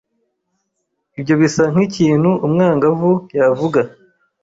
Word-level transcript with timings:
Ibyo 1.19 1.33
bisa 1.41 1.63
nkikintu 1.73 2.29
umwangavu 2.45 3.11
yavuga. 3.37 3.81